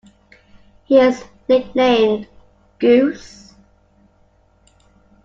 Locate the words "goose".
2.79-3.53